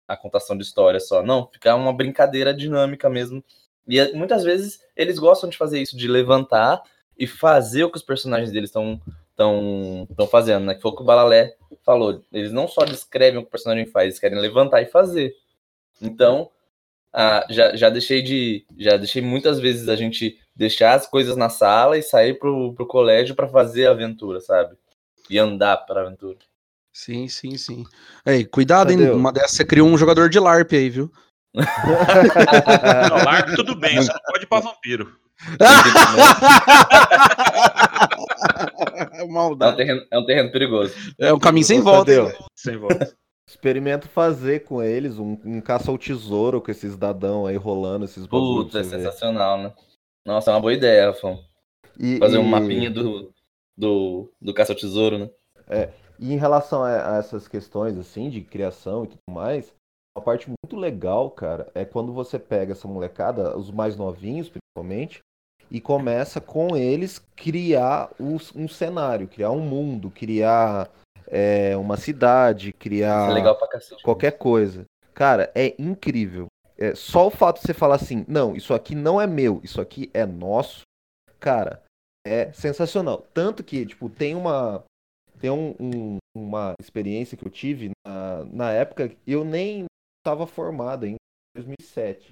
[0.08, 1.24] A contação de história só.
[1.24, 3.44] Não, fica uma brincadeira dinâmica mesmo.
[3.88, 6.82] E é, muitas vezes eles gostam de fazer isso, de levantar
[7.18, 10.76] e fazer o que os personagens deles estão estão estão fazendo, né?
[10.76, 12.24] Que foi o que o Balalé falou.
[12.32, 15.36] Eles não só descrevem o que o personagem faz, eles querem levantar e fazer.
[16.02, 16.50] Então,
[17.14, 18.66] ah, já, já deixei de.
[18.78, 22.86] Já deixei muitas vezes a gente deixar as coisas na sala e sair pro, pro
[22.86, 24.76] colégio para fazer a aventura, sabe?
[25.30, 26.38] E andar pra aventura.
[26.92, 27.86] Sim, sim, sim.
[28.26, 28.98] Ei, cuidado, hein?
[28.98, 29.16] Tadeu.
[29.16, 31.12] Uma dessas você criou um jogador de LARP aí, viu?
[31.56, 35.16] Não, tudo bem, só não pode ir pra vampiro.
[39.18, 39.78] É um Maldade.
[39.78, 40.94] terreno, é um terreno perigoso.
[41.20, 42.12] É um caminho sem volta?
[42.56, 43.14] Sem volta.
[43.48, 48.26] Experimento fazer com eles um, um caça ao tesouro com esses dadão aí rolando, esses
[48.28, 49.74] Puta, é sensacional, né?
[50.26, 51.40] Nossa, é uma boa ideia, Rafão.
[52.00, 53.32] E- Fazer um e- mapinha do,
[53.78, 55.30] do, do caça ao tesouro, né?
[56.20, 59.74] E em relação a, a essas questões, assim, de criação e tudo mais,
[60.16, 65.20] uma parte muito legal, cara, é quando você pega essa molecada, os mais novinhos, principalmente,
[65.70, 70.90] e começa com eles criar os- um cenário, criar um mundo, criar
[71.28, 74.02] é, uma cidade, criar é legal pra cacete.
[74.04, 74.86] qualquer coisa.
[75.14, 76.46] Cara, é incrível.
[76.78, 79.82] É, só o fato de você falar assim, não, isso aqui não é meu, isso
[79.82, 80.82] aqui é nosso,
[81.40, 81.82] cara,
[82.26, 83.26] é sensacional.
[83.34, 84.84] Tanto que, tipo, tem uma.
[85.40, 89.86] Tem um- um- uma experiência que eu tive na, na época, eu nem
[90.26, 91.18] estava formado ainda,
[91.56, 92.30] em 2007.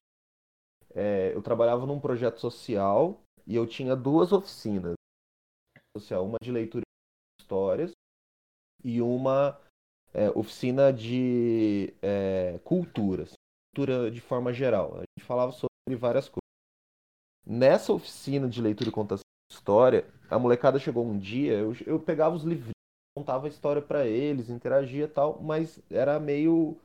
[0.95, 4.95] É, eu trabalhava num projeto social e eu tinha duas oficinas.
[5.95, 7.91] Social, uma de leitura de histórias
[8.83, 9.59] e uma
[10.11, 13.33] é, oficina de é, culturas,
[13.69, 14.95] cultura de forma geral.
[14.95, 16.41] A gente falava sobre várias coisas.
[17.45, 21.99] Nessa oficina de leitura e contação de história, a molecada chegou um dia, eu, eu
[21.99, 22.71] pegava os livros,
[23.15, 26.79] contava a história pra eles, interagia tal, mas era meio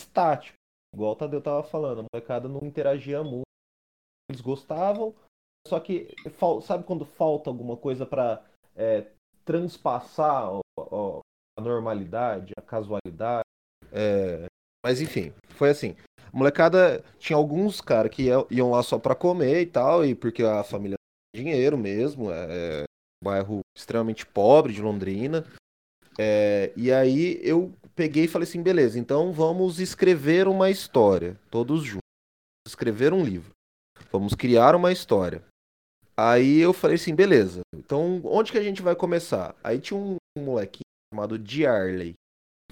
[0.00, 0.56] estático,
[0.94, 3.42] igual o Tadeu tava falando, a molecada não interagia muito.
[4.30, 5.14] Eles gostavam,
[5.66, 6.14] só que
[6.62, 8.44] sabe quando falta alguma coisa pra
[8.76, 9.06] é,
[9.44, 11.20] transpassar ó, ó,
[11.58, 13.42] a normalidade, a casualidade.
[13.90, 14.46] É,
[14.84, 15.96] Mas enfim, foi assim.
[16.32, 20.14] A molecada tinha alguns cara que ia- iam lá só pra comer e tal, e
[20.14, 20.96] porque a família
[21.34, 22.84] tinha dinheiro mesmo, é
[23.22, 25.44] um bairro extremamente pobre de Londrina.
[26.18, 31.82] É, e aí eu peguei e falei assim, beleza, então vamos escrever uma história, todos
[31.82, 31.98] juntos.
[32.64, 33.50] Escrever um livro.
[34.12, 35.42] Vamos criar uma história.
[36.16, 37.62] Aí eu falei assim, beleza.
[37.74, 39.52] Então, onde que a gente vai começar?
[39.64, 42.14] Aí tinha um, molequinho chamado Diarley.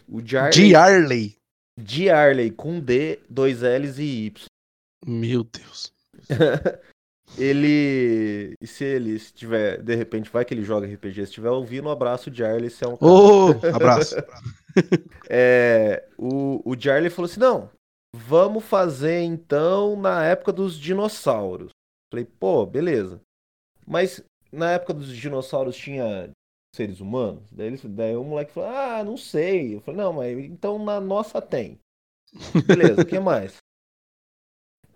[0.09, 1.35] O Diarley.
[1.77, 4.45] Diarley com D, dois L's e Y.
[5.05, 5.93] Meu Deus.
[7.37, 8.55] Ele.
[8.61, 9.83] E se ele estiver.
[9.83, 11.15] De repente, vai que ele joga RPG.
[11.15, 12.71] Se estiver ouvindo, um abraço, Diarley.
[12.71, 12.97] Se é um.
[13.01, 14.15] Ô, abraço.
[15.29, 17.71] É, o, o Jarley falou assim: não,
[18.15, 21.71] vamos fazer então na época dos dinossauros.
[22.13, 23.21] Falei, pô, beleza.
[23.87, 26.31] Mas na época dos dinossauros tinha
[26.75, 27.51] seres humanos?
[27.51, 29.75] Daí, ele, daí o moleque falou: ah, não sei.
[29.75, 31.79] Eu falei: não, mas então na nossa tem.
[32.67, 33.57] Beleza, o que mais?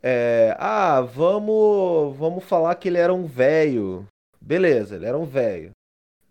[0.02, 4.06] É, ah, vamos, vamos falar que ele era um velho.
[4.40, 5.72] Beleza, ele era um velho.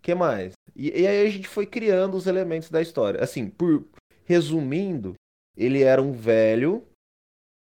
[0.02, 0.54] que mais?
[0.74, 3.22] E, e aí a gente foi criando os elementos da história.
[3.22, 3.84] Assim, por
[4.24, 5.14] resumindo,
[5.56, 6.84] ele era um velho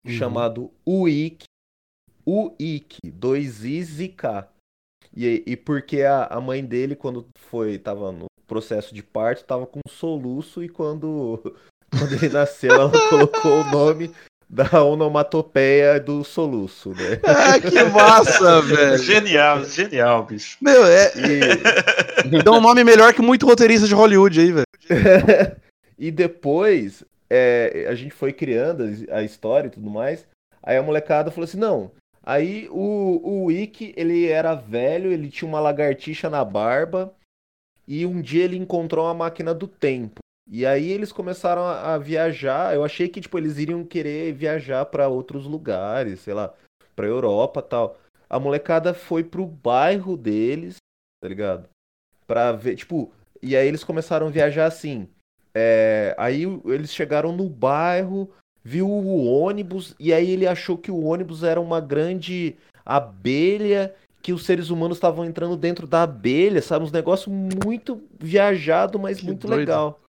[0.05, 0.11] Uhum.
[0.11, 1.43] chamado Uik.
[2.25, 4.51] Uik, dois Is e K.
[5.15, 9.65] E, e porque a, a mãe dele, quando foi, tava no processo de parto, tava
[9.65, 11.41] com soluço e quando,
[11.91, 14.11] quando ele nasceu, ela colocou o nome
[14.51, 17.19] da onomatopeia do soluço, né?
[17.23, 18.97] Ah, que massa, velho.
[18.97, 20.57] Genial, genial, bicho.
[20.61, 24.65] Meu, é, E, dá um nome melhor que muito roteirista de Hollywood aí, velho.
[25.97, 30.25] e depois é, a gente foi criando a história e tudo mais.
[30.61, 31.91] Aí a molecada falou assim: não.
[32.23, 37.13] Aí o, o Wick, ele era velho, ele tinha uma lagartixa na barba.
[37.87, 40.20] E um dia ele encontrou uma máquina do tempo.
[40.51, 42.75] E aí eles começaram a, a viajar.
[42.75, 46.53] Eu achei que tipo eles iriam querer viajar para outros lugares, sei lá,
[46.93, 47.97] para Europa, tal.
[48.29, 50.75] A molecada foi pro bairro deles,
[51.21, 51.69] tá ligado?
[52.27, 55.07] Pra ver, tipo, e aí eles começaram a viajar assim.
[55.55, 58.29] É, aí eles chegaram no bairro,
[58.61, 64.33] viu o ônibus, e aí ele achou que o ônibus era uma grande abelha, que
[64.33, 66.85] os seres humanos estavam entrando dentro da abelha, sabe?
[66.85, 67.33] Uns negócios
[67.65, 69.59] muito viajado, mas Que muito doido.
[69.59, 69.99] legal.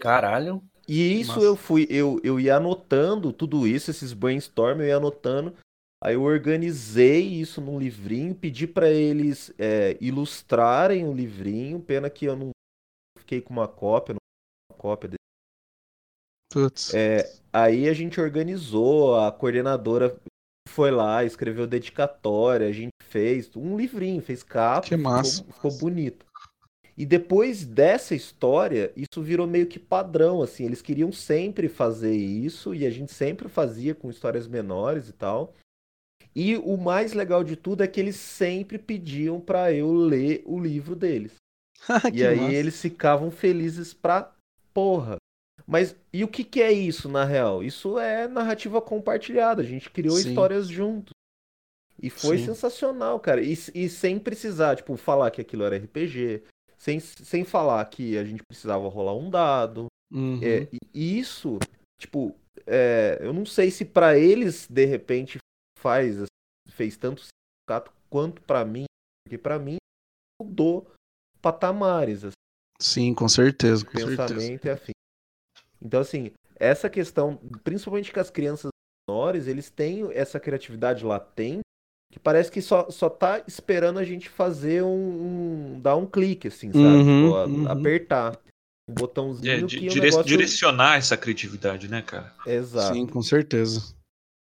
[0.00, 0.62] Caralho.
[0.88, 1.44] E isso Massa.
[1.44, 5.54] eu fui, eu, eu ia anotando tudo isso, esses brainstorm, eu ia anotando.
[6.02, 11.80] Aí eu organizei isso num livrinho, pedi pra eles é, ilustrarem o livrinho.
[11.80, 12.50] Pena que eu não
[13.18, 15.16] fiquei com uma cópia, não uma cópia dele.
[16.52, 16.92] Putz.
[16.94, 20.18] É, aí a gente organizou, a coordenadora
[20.68, 25.44] foi lá, escreveu dedicatória, a gente fez um livrinho, fez capa, Que massa.
[25.44, 26.26] ficou, ficou bonito.
[27.00, 32.74] E depois dessa história, isso virou meio que padrão, assim, eles queriam sempre fazer isso
[32.74, 35.54] e a gente sempre fazia com histórias menores e tal.
[36.36, 40.60] E o mais legal de tudo é que eles sempre pediam pra eu ler o
[40.60, 41.36] livro deles.
[42.12, 42.52] Que E aí massa.
[42.52, 44.30] eles ficavam felizes pra
[44.74, 45.16] porra.
[45.66, 47.64] Mas e o que que é isso na real?
[47.64, 49.62] Isso é narrativa compartilhada.
[49.62, 50.28] A gente criou Sim.
[50.28, 51.12] histórias juntos.
[52.02, 52.44] E foi Sim.
[52.44, 53.40] sensacional, cara.
[53.42, 56.42] E, e sem precisar, tipo, falar que aquilo era RPG.
[56.80, 59.86] Sem, sem falar que a gente precisava rolar um dado.
[60.10, 60.40] Uhum.
[60.42, 61.58] É, e isso,
[62.00, 62.34] tipo,
[62.66, 65.38] é, eu não sei se pra eles, de repente,
[65.78, 66.24] faz,
[66.70, 68.84] fez tanto significado quanto pra mim.
[69.24, 69.76] Porque pra mim
[70.40, 70.90] mudou
[71.42, 72.34] patamares, assim
[72.80, 74.26] Sim, com certeza, com certeza.
[74.26, 74.92] pensamento e afim.
[75.82, 78.70] Então, assim, essa questão, principalmente com as crianças
[79.06, 81.60] menores, eles têm essa criatividade latente
[82.10, 84.88] que parece que só, só tá esperando a gente fazer um,
[85.76, 86.84] um- dar um clique, assim, sabe?
[86.84, 87.68] Uhum, Tipo, a- uhum.
[87.70, 88.32] apertar
[88.88, 90.24] um É, botãozinho di- que o dire- negócio...
[90.24, 92.32] Direcionar essa criatividade, né, cara?
[92.46, 92.94] Exato.
[92.94, 93.94] Sim, com certeza.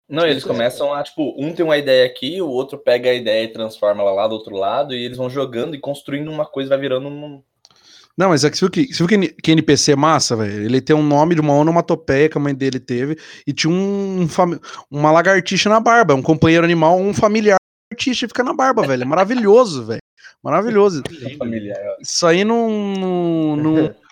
[0.10, 0.48] Não, eles é.
[0.48, 4.02] começam a, tipo, um tem uma ideia aqui, o outro pega a ideia e transforma
[4.02, 7.08] ela lá do outro lado, e eles vão jogando e construindo uma coisa, vai virando
[7.08, 7.44] um.
[8.18, 10.66] Não, mas é que você viu que, você viu que, NPC é massa, velho?
[10.66, 14.28] Ele tem um nome de uma onomatopeia que a mãe dele teve e tinha um,
[14.92, 17.59] uma lagartixa na barba, um companheiro animal, um familiar
[17.90, 19.04] lagartixa fica na barba, velho.
[19.04, 20.02] É maravilhoso, velho.
[20.44, 21.04] Maravilhoso.
[21.38, 21.78] familiar.
[22.00, 23.96] Isso aí não, não, não-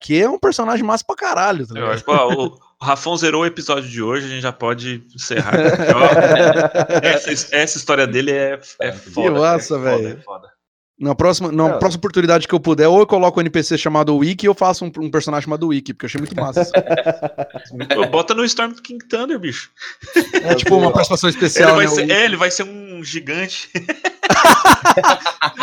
[0.00, 3.88] Que é um personagem massa pra caralho, tá Eu acho, o, Rafão zerou o episódio
[3.88, 5.54] de hoje, a gente já pode encerrar.
[7.00, 9.30] essa, essa história dele é, é foda.
[9.30, 10.18] massa, é foda, velho.
[10.18, 10.51] é foda.
[11.00, 11.78] Na próxima, na Não.
[11.78, 14.84] próxima oportunidade que eu puder, ou eu coloco um NPC chamado Wiki, ou eu faço
[14.84, 16.70] um, um personagem chamado Wiki, porque eu achei muito massa.
[18.12, 19.70] Bota no Storm King Thunder, bicho.
[20.44, 21.90] É tipo uma participação Ele especial, vai né?
[21.90, 23.68] ser, é, ele vai ser um gigante.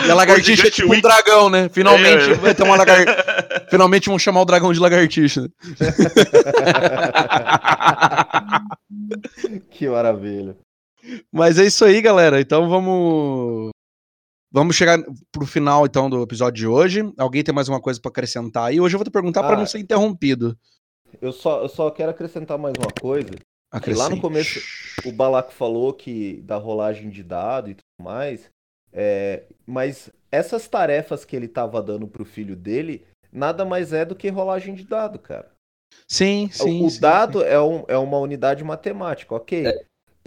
[0.05, 1.01] E a lagartixa é tipo um Wiki.
[1.01, 1.69] dragão, né?
[1.69, 2.33] Finalmente É.
[2.35, 3.23] vai ter uma lagartixa.
[3.69, 5.49] Finalmente vão chamar o dragão de lagartixa.
[9.71, 10.55] Que maravilha.
[11.31, 12.39] Mas é isso aí, galera.
[12.41, 13.71] Então vamos.
[14.51, 14.97] Vamos chegar
[15.31, 17.01] pro final então do episódio de hoje.
[17.17, 18.79] Alguém tem mais uma coisa pra acrescentar aí?
[18.81, 19.57] Hoje eu vou te perguntar pra Ah.
[19.59, 20.57] não ser interrompido.
[21.21, 23.29] Eu só, eu só quero acrescentar mais uma coisa.
[23.83, 24.59] Que lá no começo
[25.05, 28.49] o Balaco falou que da rolagem de dado e tudo mais,
[28.91, 34.15] é, mas essas tarefas que ele tava dando pro filho dele, nada mais é do
[34.15, 35.51] que rolagem de dado, cara.
[36.07, 36.85] Sim, O- sim.
[36.85, 39.65] o sim, dado É, um- é uma unidade matemática, ok.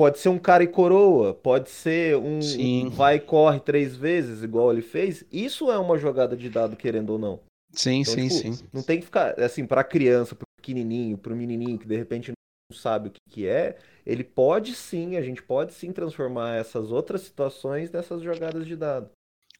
[0.02, 2.88] Pode ser um cara e coroa, pode ser um, Sim.
[2.88, 5.24] vai e corre três vezes, igual ele fez.
[5.30, 7.38] Isso é uma jogada de dado, querendo ou não.
[7.70, 8.68] Sim, Então, sim, tipo, sim.
[8.72, 12.76] Não tem que ficar, assim, pra criança, pro pequenininho, pro menininho que de repente não
[12.76, 17.20] sabe o que que é, ele pode sim, a gente pode sim transformar essas outras
[17.20, 19.08] situações nessas jogadas de dado.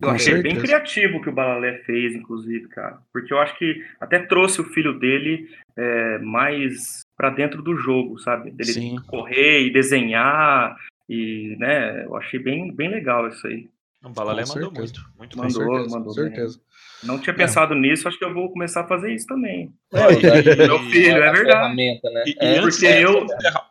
[0.00, 0.66] Eu Com achei bem certeza.
[0.66, 2.98] criativo o que o Balalé fez, inclusive, cara.
[3.12, 8.18] Porque eu acho que até trouxe o filho dele é, mais pra dentro do jogo,
[8.18, 8.50] sabe?
[8.50, 8.96] Dele Sim.
[9.06, 10.76] correr e desenhar.
[11.08, 13.68] E, né, eu achei bem, bem legal isso aí.
[14.04, 14.92] O Balalé Com mandou certeza.
[15.16, 15.18] muito.
[15.18, 15.52] Muito Com bem.
[15.52, 16.30] Mandou, certeza, mandou com bem.
[16.34, 16.60] certeza.
[17.04, 19.72] Não tinha pensado nisso, acho que eu vou começar a fazer isso também.
[19.92, 21.76] É, usar de- Meu filho, é a verdade.
[21.76, 22.00] né?
[22.26, 23.70] E, e É, antes, eu- encerrar,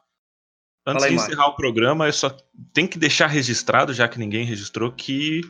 [0.86, 2.29] antes de encerrar o programa, eu só
[2.73, 5.41] tenho que deixar registrado, já que ninguém registrou, que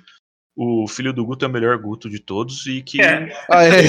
[0.56, 3.02] o filho do Guto é o melhor Guto de todos e que.
[3.02, 3.32] É.
[3.50, 3.84] Ah, é.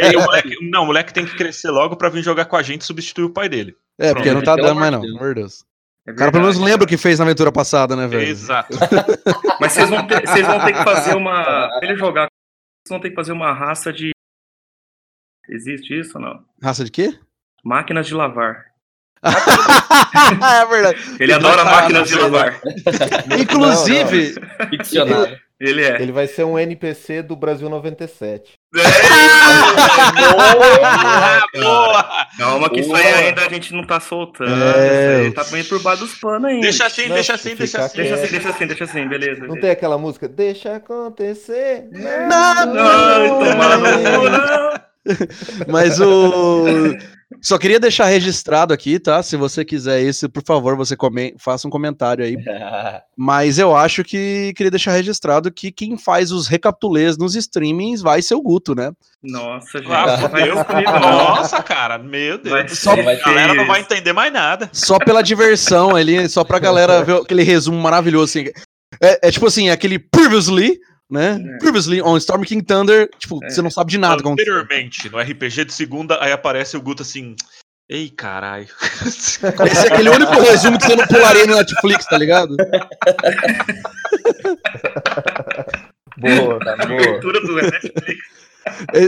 [0.00, 2.56] E aí o moleque- não, o moleque tem que crescer logo pra vir jogar com
[2.56, 3.74] a gente e substituir o pai dele.
[3.98, 5.64] É, porque não tá dando mais não, amor de Deus.
[6.06, 8.22] É O cara pelo menos lembra o que fez na aventura passada, né, velho?
[8.28, 8.76] Exato.
[9.60, 11.42] Mas vocês vão, ter, vocês vão ter que fazer uma.
[11.80, 14.10] Pra ele jogar, vocês vão ter que fazer uma raça de.
[15.48, 16.44] Existe isso ou não?
[16.62, 17.18] Raça de quê?
[17.64, 18.66] Máquinas de lavar.
[19.24, 21.16] é verdade.
[21.18, 22.60] Ele adora Não, máquinas de não, lavar.
[23.40, 24.34] Inclusive,
[24.70, 25.36] ficcionado.
[25.58, 26.02] Ele é.
[26.02, 28.58] Ele vai ser um NPC do Brasil 97.
[31.54, 32.26] Boa!
[32.36, 33.16] Calma que isso aí Boa.
[33.16, 34.52] ainda a gente não tá soltando.
[34.52, 36.60] É, aí tá bem por baixo dos panos ainda.
[36.60, 37.96] Deixa assim, Não, deixa assim, deixa assim.
[37.96, 39.40] Deixa assim, deixa assim, deixa assim, beleza.
[39.40, 39.60] Não beleza.
[39.62, 40.28] tem aquela música?
[40.28, 41.88] Deixa acontecer.
[41.90, 43.88] Não, tomar no
[44.20, 44.86] cu, não.
[45.72, 46.64] Mas o.
[47.40, 49.22] Só queria deixar registrado aqui, tá?
[49.22, 51.34] Se você quiser isso, por favor, você come...
[51.38, 52.36] faça um comentário aí.
[53.16, 58.22] Mas eu acho que queria deixar registrado que quem faz os recapitulês nos streamings vai
[58.22, 58.90] ser o Guto, né?
[59.22, 59.92] Nossa, gente.
[59.92, 61.00] Ah, eu comigo, não.
[61.00, 64.68] Nossa, cara, meu Deus vai A galera não vai entender mais nada.
[64.72, 68.38] Só pela diversão ali, só pra galera ver aquele resumo maravilhoso.
[68.38, 68.50] Assim.
[69.02, 70.78] É, é tipo assim, aquele previously,
[71.10, 71.40] né?
[71.42, 71.58] É.
[71.58, 73.08] Previously on Storm King Thunder.
[73.18, 73.50] Tipo, É.
[73.50, 74.22] você não sabe de nada.
[74.28, 77.34] Anteriormente, no RPG de segunda, aí aparece o Guto assim.
[77.88, 78.66] Ei, caralho.
[79.06, 82.56] Esse é aquele único resumo que você não pularia no Netflix, tá ligado?
[86.18, 87.00] Boa, tá boa.
[87.00, 88.16] Abertura do Netflix.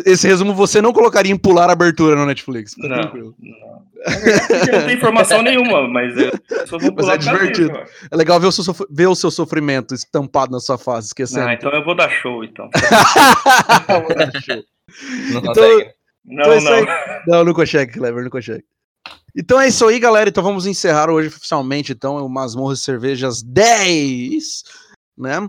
[0.07, 2.75] Esse resumo você não colocaria em pular a abertura no Netflix.
[2.79, 3.35] Não, tranquilo.
[3.41, 3.68] não.
[4.11, 6.31] Não tem informação nenhuma, mas eu
[6.79, 7.73] vou Mas é divertido.
[8.11, 11.47] É legal ver o, seu, sof- ver o seu sofrimento estampado na sua face, esquecendo.
[11.49, 12.69] Ah, então eu vou dar show, então.
[15.33, 15.93] Não Então- consegue.
[16.25, 16.77] Não, Então é isso não.
[16.77, 16.87] aí.
[17.27, 18.65] Não, não consegue, Clever, não consegue.
[19.37, 20.29] Então é isso aí, galera.
[20.29, 24.63] Então vamos encerrar hoje oficialmente, então, o Masmorras e Cervejas 10,
[25.17, 25.49] né?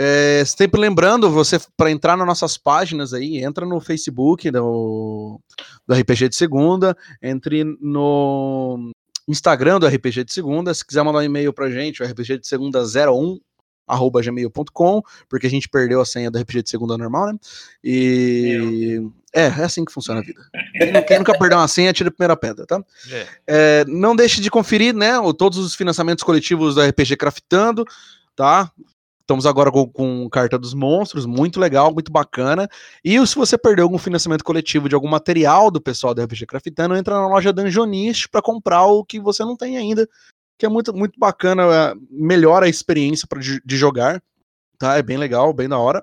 [0.00, 5.40] É, sempre lembrando, você para entrar nas nossas páginas aí, entra no Facebook do,
[5.84, 8.92] do RPG de Segunda, entre no
[9.26, 12.46] Instagram do RPG de Segunda, se quiser mandar um e-mail pra gente, o RPG de
[12.46, 13.40] Segunda 01
[13.88, 17.38] arroba gmail.com, porque a gente perdeu a senha do RPG de Segunda normal, né?
[17.82, 19.02] E
[19.34, 20.40] é, é assim que funciona a vida.
[20.74, 22.80] Quem, quem nunca perdeu uma senha, tira a primeira pedra, tá?
[23.10, 23.26] É.
[23.48, 27.84] É, não deixe de conferir, né, todos os financiamentos coletivos do RPG Craftando,
[28.36, 28.70] tá?
[29.28, 32.66] Estamos agora com, com Carta dos Monstros, muito legal, muito bacana.
[33.04, 36.96] E se você perdeu algum financiamento coletivo de algum material do pessoal do RPG Craftando,
[36.96, 40.08] entra na loja Dungeonist para comprar o que você não tem ainda,
[40.58, 44.22] que é muito, muito bacana, é, melhora a experiência pra, de, de jogar,
[44.78, 44.96] tá?
[44.96, 46.02] É bem legal, bem da hora.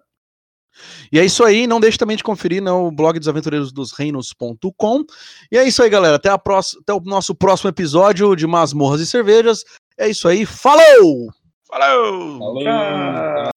[1.12, 5.04] E é isso aí, não deixe também de conferir no blog dos aventureiros dos reinos.com.
[5.52, 6.18] E é isso aí, galera.
[6.18, 9.64] Até, a próxima, até o nosso próximo episódio de Masmorras e Cervejas.
[9.98, 11.34] É isso aí, falou!
[11.68, 12.38] Falou!
[12.38, 12.64] Falou.
[12.68, 13.50] Ah.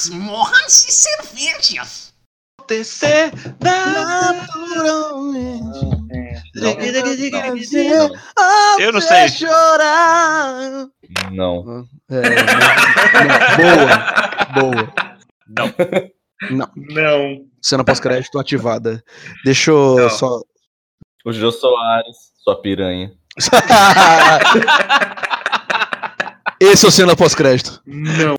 [0.00, 2.14] Masmorras e cervejas.
[2.58, 5.99] Acontecer Naturalmente.
[8.78, 9.28] Eu não sei.
[9.28, 10.86] chorar.
[11.32, 11.86] Não.
[12.10, 12.20] É,
[14.54, 14.92] não, boa, boa.
[15.48, 15.74] Não.
[16.50, 17.44] Não, Não.
[17.60, 19.04] cena pós-crédito ativada.
[19.44, 20.10] Deixa eu Não.
[20.10, 20.40] só.
[21.24, 23.12] O Jô Soares, sua piranha.
[26.60, 27.80] Esse é o cena pós-crédito.
[27.86, 28.36] Não.